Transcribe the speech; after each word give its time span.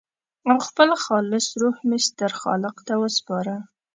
او 0.49 0.57
خپل 0.67 0.89
خالص 1.03 1.45
روح 1.61 1.77
مې 1.89 1.99
ستر 2.07 2.31
خالق 2.41 2.75
ته 2.87 2.93
وسپاره. 3.03 3.55